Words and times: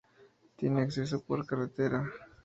Tiene 0.55 0.81
acceso 0.81 1.23
por 1.23 1.45
carretera. 1.45 2.03